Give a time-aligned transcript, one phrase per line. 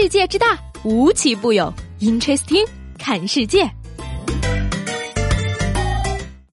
[0.00, 1.74] 世界之大，无奇不有。
[1.98, 2.64] Interesting，
[3.00, 3.68] 看世界。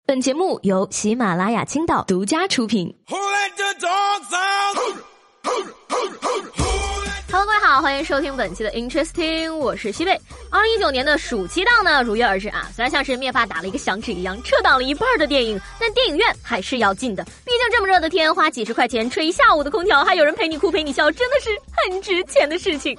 [0.03, 2.91] 本节目由喜马拉雅青岛独家出品。
[7.31, 10.19] Hello，各位好，欢迎收听本期的 Interesting，我是西贝。
[10.49, 12.67] 二零一九年的暑期档呢，如约而至啊！
[12.73, 17.23] 虽然像是灭霸打了一个响指一样，撤档了一半的电影，但电影院还是要进的。
[17.23, 21.49] 毕竟这么热的天，花几十块钱吹一下午的空调，还有人陪你哭陪你笑，真的是
[21.89, 22.97] 很值钱的事情。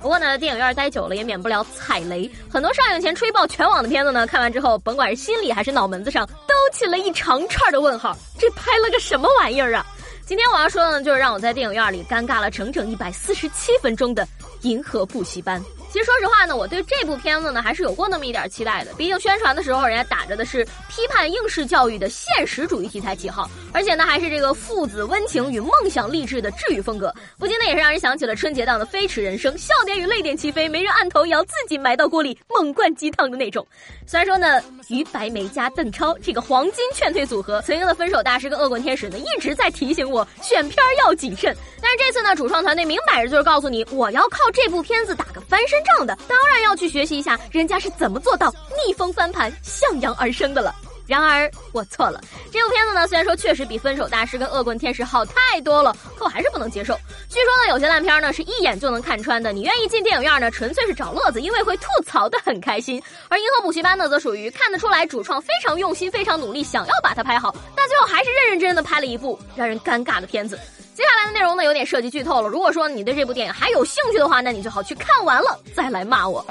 [0.00, 2.30] 不过呢，电影院待久了也免不了踩雷。
[2.50, 8.16] 很多上映前吹爆全网的片子呢，看完之后，甭管是心里还是脑门子上，都起了一长串的问号。
[8.38, 9.86] 这拍了个什么玩意儿啊？
[10.24, 14.24] 今天我要说的呢，就是让我在电影院里尴尬了整整一百四十七分钟的
[14.62, 15.60] 《银河补习班》。
[15.92, 18.92] 其实说实话呢，我对这部片子呢还是有过那么一点期待的。
[18.94, 33.66] 毕竟宣传的时候，人家打着的是批判应试教育的现实主义题材旗号，而且呢还是这个父子温情与梦想励志的治愈风格，不禁呢也是让人想起了春节档的《飞驰人生》，笑点与泪点齐飞，没人按头也要自己埋到锅里猛灌鸡汤的那种。
[34.06, 41.52] 虽然说呢，于白眉加邓超这个黄金劝退组合，曾经的分手大师跟恶棍天使呢一直在提醒我选片要谨慎。
[41.82, 45.79] 但是这次呢，主创团队明摆着就是告诉你，我要靠这部片子打个翻身。
[45.84, 48.52] 仗的当然要去学习一下，人家是怎么做到
[48.86, 50.74] 逆风翻盘、向阳而生的了。
[51.06, 52.20] 然而我错了，
[52.52, 56.94] 这部片子呢，虽然说确实比《分手大师》跟《恶棍天使》好太多了，可我还是不能接受。
[57.28, 63.02] 据说呢，有些烂片呢是一眼就能看穿的，你愿意进电影院呢，纯粹是找乐子，因为会吐槽的很开心。
[63.28, 70.56] 而《银河补习班》呢，则属于看得出来主创非常用心、非常努力，想要把它拍好，但最后还是认认真真的拍了一部让人尴尬的片子。
[71.00, 72.48] 接下来的内容呢，有点涉及剧透了。
[72.50, 76.44] 如果说你对这部电影还有兴趣的话，那你最好去看完了再来骂我。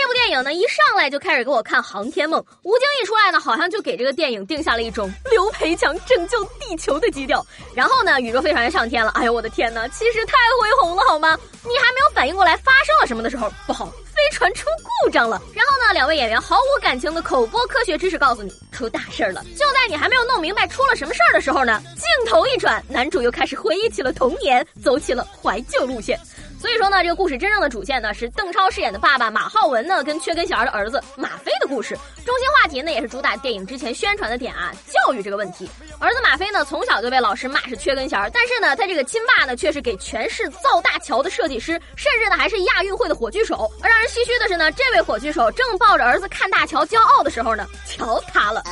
[0.00, 7.44] 这部电影呢，一上来就开始给我看《航天梦》，吴京一出来呢，好像就给这个电影定下了一种刘培强拯救地球的基调。
[7.74, 11.36] 然后呢，宇宙飞船上天了，哎呦我的天哪，气势太恢宏了好吗？
[11.64, 14.66] 你还没有反应过来发生了什么的时候，不好，飞船出
[15.02, 15.42] 故障了。
[15.52, 19.44] 然后呢，两位演员毫无感情的口播科学知识告诉你，出大事儿了。
[19.56, 26.16] 就在你还没有弄明白出了什么事儿的时候呢，镜头一转，男主又开始回忆起了童年，走起了怀旧路线。
[26.58, 31.94] 所以说呢，这个故事真正的主线呢是邓超饰演的爸爸马浩文呢跟缺根弦的儿子马飞的故事。
[32.26, 35.70] 中心话题呢也是主打电影之前宣传的点啊，教育这个问题。
[36.00, 43.70] 儿子马飞呢从小就被老师骂是缺根弦，但是呢他这个亲爸呢却是给全市造大桥的设计师，甚至呢还是亚运会的火炬手。
[43.80, 48.62] 而让人唏嘘的是呢，这位火炬手正抱着儿子看大桥骄傲的时候呢，桥塌了。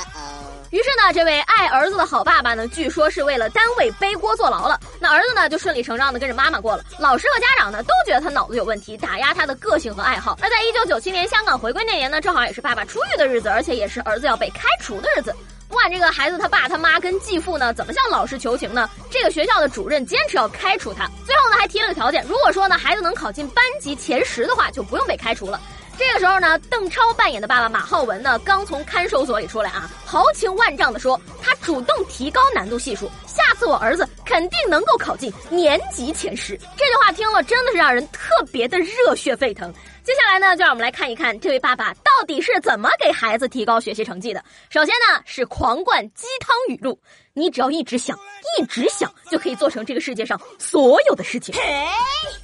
[0.77, 4.79] 于是呢，这位爱儿子的好爸爸呢，据说是为了单位背锅坐牢了。
[5.01, 6.85] 那儿子呢，就顺理成章的跟着妈妈过了。
[6.99, 10.39] 老师和家长呢，都觉得他脑子有问题，打压他的个性和爱好。
[10.43, 15.35] 而在一九九七年香港回归那年呢，正好也是爸爸出狱的日子，而且也是儿子要被开除的日子。
[15.67, 18.87] 不管这个孩子他爸他妈跟继父呢，怎么向老师求情呢？
[19.11, 21.09] 这个学校的主任坚持要开除他。
[21.25, 25.59] 最后呢，还提了个条件，如果说呢，孩子能考进班级前十的话，就不用被开除了。
[25.99, 36.59] 这个时候呢，邓超扮演的爸爸马浩文呢，刚从看守所里出来啊，豪情万丈的说，他主动提高难度系数，下次我儿子肯定能够考进年级前十。
[36.77, 39.73] 这句话听了真的是让人特别的热血沸腾。
[40.03, 44.45] 接下来呢，就让我们来看一看这位爸爸到底是怎么给孩子提高学习成绩的。
[44.69, 46.97] 首先呢，是狂灌鸡汤语录，
[47.33, 48.17] 你只要一直想，
[48.57, 51.53] 一直想，就可以做成这个世界上所有的事情。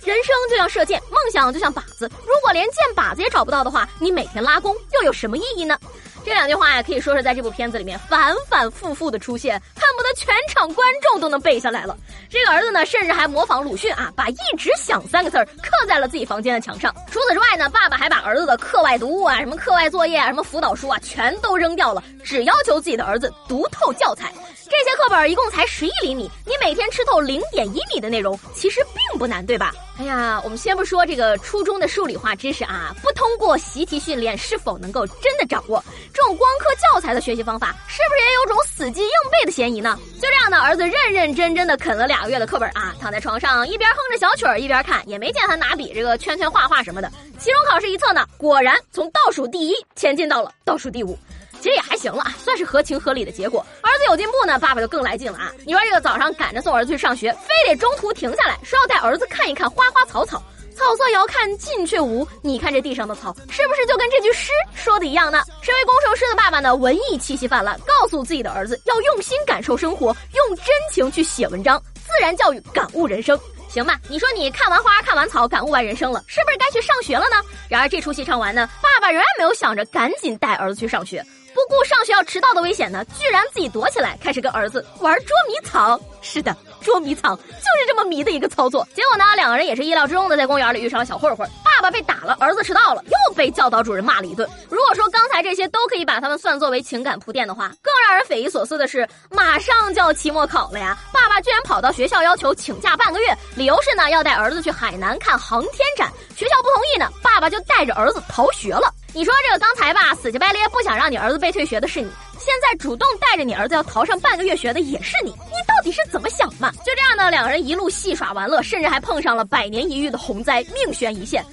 [0.04, 5.78] 人生就像射箭，梦想就像靶子，如果连箭靶子也找不到的话，你每天拉弓又有什么意义呢？
[6.25, 11.97] 这两句话呀，可以说是在这部片子里面反反复复的出现，恨不得全场观众都能背下来了。
[12.31, 16.94] 这个儿子呢，甚至还模仿鲁迅啊，把“一直想”三个字儿刻在了自己房间的墙上。
[17.11, 24.32] 除此之外呢，爸爸还把儿子的课外读物啊、什么课外作业啊、什么辅导书啊，全都扔掉了，只要求自己的儿子读透教材。
[24.72, 29.71] 这些课本一共才十一厘米，你每天吃透零点一米的内容，其实并不难，对吧？
[29.99, 35.84] 哎呀，我们先不说这个初中的数理化知识啊，不通过习题训练是否能够真的掌握？
[36.15, 39.99] 这种光刻教材的学习方法，是不是也有种死记硬背的嫌疑呢？
[40.15, 47.12] 就这样的儿子认认真真的啃了两个月的课本啊，躺在床上一边哼着小曲儿一边看，也没见他拿笔这个圈圈画画什么的。
[47.38, 51.19] 期中考试一测呢，果然从倒数第一前进到了倒数第五。
[51.62, 53.64] 其实也还行了啊，算是合情合理的结果。
[53.82, 55.53] 儿子有进步呢，爸爸就更来劲了啊！
[55.64, 60.43] 你说这个早上赶着送儿子去上学，非得中途停下来，说要带儿子看一看花花草草。
[60.75, 65.41] 草色遥看近却无，你看这地上的草，是不是就跟这句诗说的一样呢？
[65.61, 73.38] 身为工程师的爸爸呢，文艺气息泛滥，告诉自己的儿子要用心感受生活，用真情去写文章，自然教育感悟人生。
[73.73, 77.37] 行吧，你说你看完花看完草，感悟完人生了，是不是该去上学了呢？
[77.71, 81.25] 然而这出戏唱完呢，爸爸仍然没有想着赶紧带儿子去上学。
[81.55, 85.99] 不顾上学要迟到的危险呢，居然自己躲起来，开始跟儿子玩捉迷藏。
[86.21, 86.55] 是的。
[86.83, 91.49] 捉迷藏就是这么迷的一个操作，结果呢，两个人也是意料之中的，在公园里遇上了小混混。
[91.82, 94.49] 爸爸被打了，儿子迟到了，又被教导主任骂了一顿。
[94.70, 106.08] 如果说刚才这些都可以把他们算作为情感铺垫的话，更让人匪夷所思的是，马上就要期末考了呀，爸爸居然跑到学校要求请假半个月，理由是呢要带儿子去海南看航天展。
[106.37, 108.94] 学校不同意呢，爸爸就带着儿子逃学了。
[109.12, 112.08] 你说这个刚才吧，死乞白咧不想让你儿子被退学的是你。
[112.38, 116.70] 现在主动带着你儿子要逃上半个月学的也是你，你到底是怎么想嘛？
[116.87, 121.44] 就这样呢，两个人一路戏耍玩乐，甚至还碰上了百年一遇的洪灾，命悬一线。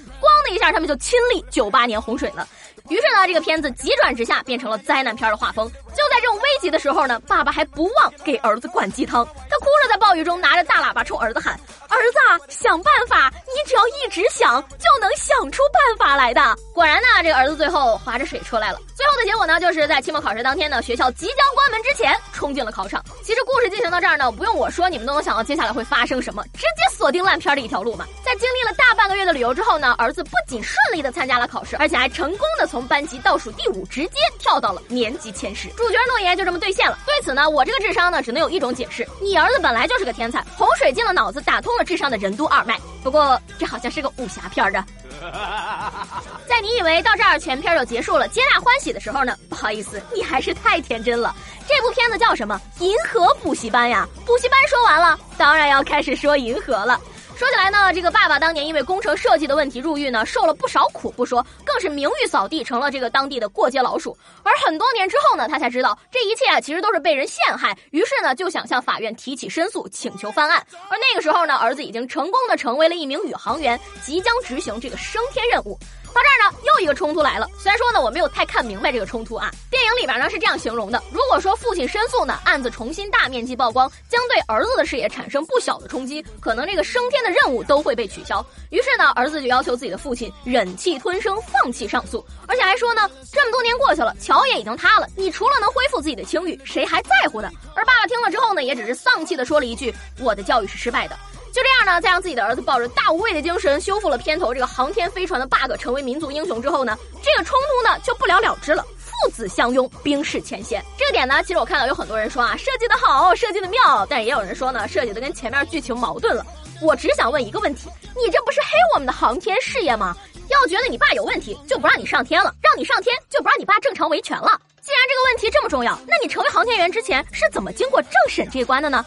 [0.50, 2.48] 这一下，他们就亲历九八年洪水了。
[2.90, 5.70] 于是呢，这个片子急转直下，变成了灾难片的画风。
[5.90, 9.24] 就在这种危急的时候呢，爸爸还不忘给儿子灌鸡汤。
[9.24, 11.60] 他哭着在暴雨中拿着大喇叭冲儿子喊
[11.90, 12.20] ：“儿子，
[12.50, 13.32] 想办法！
[13.48, 16.16] 你只要一直想，就能想出办法。
[16.16, 16.42] 来的。”
[16.74, 18.80] 果然呢，这个儿子最后划着水出来了。
[18.96, 23.04] 最后的结果呢，就是在期末考试当天呢，学校即将关门之前，冲进了考场。
[23.24, 28.06] 其实故事进行到这儿呢，不用我说，你们都能想到接下来会发生什么，直接锁定烂片的一条路嘛。
[28.24, 35.70] 在经历了大半个月的旅游之后呢，儿子不仅顺利的参加了考试，而且还成功的从班级倒数第五直接跳到了年级前十。
[35.70, 36.98] 主角诺言就这么兑现了。
[37.06, 42.78] 对此呢，我这个智商呢，只能有一种解释：你儿子本来就是个天才，洪水进了脑子，打通了智商的任督二脉。
[43.02, 44.86] 不过这好像是个武侠片的。
[46.48, 51.36] 在你以为到这儿全片就结束了，皆大欢喜的时候呢，不好意思，你还是太天真了。
[51.68, 52.60] 这部片子叫什么？
[52.80, 54.08] 银河补习班呀！
[54.26, 57.00] 补习班说完了，当然要开始说银河了。
[57.40, 64.18] 说起来呢，这个爸爸当年因为工程设计的问题入狱呢，受了不少苦不说，更是名誉扫地，成了这个当地的过街老鼠。
[64.44, 70.62] 而很多年之后呢，他才知道这一切啊，其实都是被人陷害，于是呢，就想向法院提起申诉，请求翻案。
[70.90, 75.80] 而那个时候呢，儿子已经成功的成为了一名宇航员，即将执行这个升天任务。
[76.14, 77.48] 到这儿呢，又一个冲突来了。
[77.58, 79.52] 虽然说呢，我没有太看明白这个冲突啊。
[79.70, 88.46] 电影里边呢是这样形容的：如果说父亲申诉呢，案子重新大面积曝光，将对儿子的事业产生不小的冲击，可能这个升天的任务都会被取消。
[88.72, 97.50] 于是呢，儿子就要求自己的父亲忍气吞声，放弃上诉，而且还说呢，这么多年过去了，桥也已经塌了，你除了能恢复自己的清誉，谁还在乎呢？
[97.76, 101.18] 而爸爸听了之后呢，也只是丧气的说了一句：“我的教育是失败的。”
[101.52, 108.86] 就这样呢，在让自己的儿子抱着大无畏的精神修复了片头这个航天飞船的 bug，成为民族英雄之后呢，这个冲突呢就不了了之了。
[108.98, 110.84] 父子相拥，冰释前嫌。
[110.98, 116.46] 这个点呢，其实我看到有很多人说啊，设计的好，设计的妙，但也有人说呢，设计的跟前面剧情矛盾了。
[116.82, 120.16] 我只想问一个问题，你这不是黑我们的航天事业吗？
[120.48, 124.60] 要觉得你爸有问题，就不让你上天了；让你上天，就不让你爸正常维权了。
[124.82, 129.06] 既然这个问题这么重要，那你成为航天员之前是怎么经过政审这一关的呢？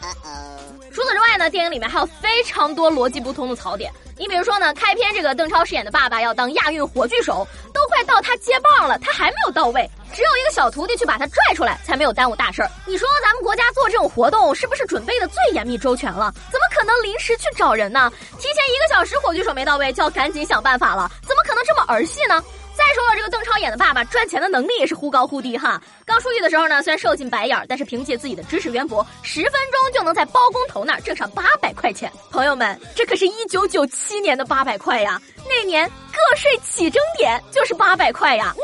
[0.92, 3.90] 除此之外呢，电影里面还有非常多逻辑不通的槽点。
[4.18, 12.70] 你比如说呢，开篇这个邓超饰演的爸爸要当亚运火炬手，都快到他接棒了，他还没有到位，只有一个小徒弟去把他拽出来，才没有耽误大事儿。
[12.86, 16.32] 你说咱们国家做这种活动是不是准备的最严密周全了？
[16.52, 18.12] 怎么可能临时去找人呢？
[18.38, 21.10] 提前一个小时火炬手没到位，就要赶紧想办法了？
[21.26, 22.44] 怎么可能这么儿戏呢？
[22.94, 25.80] 说了，这个邓超演的爸爸赚钱的能力也是忽高忽低哈。
[26.04, 32.10] 刚出狱的时候呢，虽然受尽白眼，但是凭借自己的知识渊博，十分钟就能在包工头那儿挣上八百块钱。
[32.30, 35.20] 朋友们，这可是一九九七年的八百块呀！
[35.48, 38.54] 那年个税起征点就是八百块呀！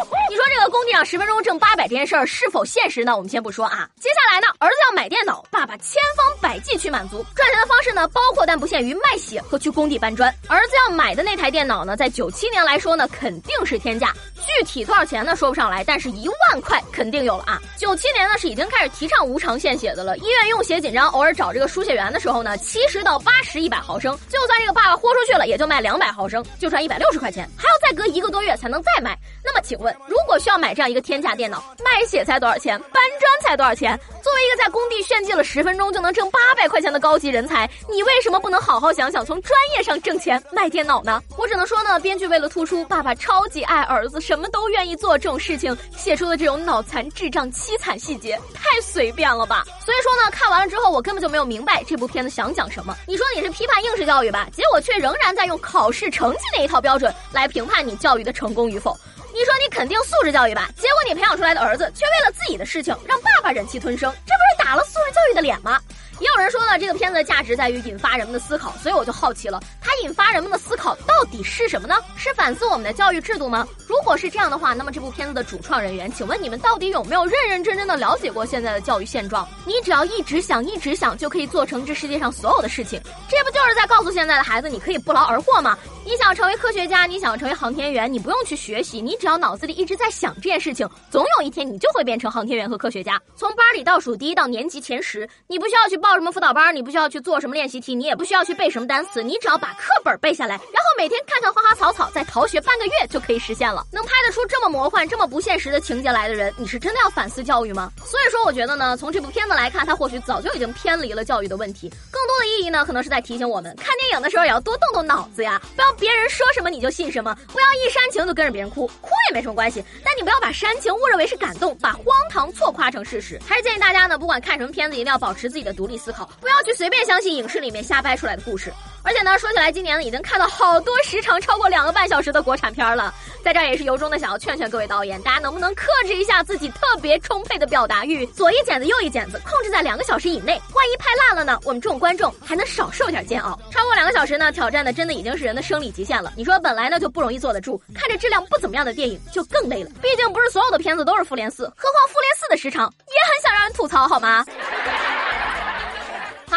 [0.58, 3.16] 你说这个工地上十分钟挣八百这件事儿是否现实呢？
[3.16, 3.88] 我们先不说啊。
[4.00, 7.24] 接下来呢，儿子要买电脑，爸爸千方百计去满足。
[7.36, 10.28] 赚钱的方式呢，包括但不限于卖血和去工地搬砖。
[10.48, 14.12] 儿子要买的那台电脑呢，在九七年来说呢，肯定是天价。
[14.34, 15.36] 具体多少钱呢？
[15.36, 17.60] 说不上来，但是一万块肯定有了啊！
[17.76, 20.16] 九七年呢是已经开始提倡无偿献血的了。
[20.18, 29.18] 医院用血紧张，偶尔找这个输血员的时候呢，七十到八十一百毫升，就算这个爸爸豁出去了，也就卖两百毫升，就赚一百六十块钱，还有再隔一个多月才能再卖。
[29.42, 32.78] 那么请问，如果需要买这样一个天价电脑，卖血才多少钱？
[32.92, 33.98] 搬砖才多少钱？
[34.38, 41.20] 为一个在工地炫技了十分钟就能挣八百块钱的高级人才，你为什么不能好好想想从专业上挣钱卖电脑呢？
[41.36, 49.64] 我只能说呢，编剧为了突出爸爸超级爱儿子，什么都愿意做这种事情，写出的这种脑残智障凄惨细节太随便了吧？
[49.84, 52.96] 所以说呢，看完了之后我根本就没有明白这部片子想讲什么。
[53.08, 58.96] 你说你是批判应试教育吧，结果却仍然在用考试成绩那一套标准来评判你教育的成功与否。
[59.38, 65.80] 你说你肯定素质教育吧，结果你培养出来的儿子却为了自己的事情让爸爸忍气吞声，这不是打了素质教育的脸吗？
[66.18, 71.94] 也有人说了，这个片子的价值在于引发人们的思考，所以我就好奇了，它引发人们的思考到底是什么呢？
[72.16, 73.64] 是反思我们的教育制度吗？
[73.86, 79.48] 如果是这样的话，那么这部片子的主创人员，请问你们到底有没有认认真真的了解过现在的教育现状？
[79.64, 83.00] 你只要一直想，一直想，就可以做成这世界上所有的事情。
[83.28, 85.78] 这不就是在告诉现在的孩子，你可以不劳而获吗？
[86.08, 93.20] 你想成为科学家，你想成为航天员，你不用去学习，你只要脑子里一直在想这件事情，总有一天你就会变成航天员和科学家。
[93.36, 103.84] 从班里倒数第一到年级前十，你不需要去报什么辅导班，你不需要去做什么练习题，你也不需要去背什么单词，你只要把课本背下来，然后每天看看花花草草，再逃学半个月就可以实现了。
[103.92, 107.92] 能拍得出这么魔幻、这么不现实的情节来的人，你是真的要反思教育吗？
[108.02, 111.92] 所以说，我觉得呢，从这部片子来看，它或许早就已经偏离了教育的问题。
[112.18, 123.40] 更多的意义呢，可能是在提醒我们，看电影的时候也要多动动脑子呀，不要别人说什么你就信什么，不要一煽情就跟着别人哭，哭也没什么关系，但你不要把煽情误认为是感动，把荒唐错夸成事实。
[123.46, 128.72] 还是建议大家呢，不管看什么片子，一定要保持自己的独立思考，不要去随便相信影视里面瞎掰出来的故事。
[129.02, 133.14] 而且呢，说起来，今年呢已经看到好多时长超过两个半小时的国产片了。
[133.42, 140.60] 在这儿也是由衷的想要劝劝各位导演，大家能不能克制一下自己特别充沛的表达欲，左一剪子右一剪子，控制在两个小时以内。
[140.74, 141.58] 万一拍烂了呢？
[141.64, 143.58] 我们这种观众还能少受点煎熬。
[143.70, 146.32] 超过两个小时呢，挑战的真的已经是人的生理极限了。
[146.36, 149.90] 你说本来呢就不容易坐得住，看着质量不怎么样的电影就更累了。
[150.02, 154.44] 毕竟不是所有的片子都是复联四，何况复联四的时长也很想让人吐槽，好吗？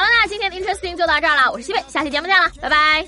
[0.01, 3.05] 好了，那今天的 Interesting 就到这儿了，我是西贝，下期节目见了，拜拜。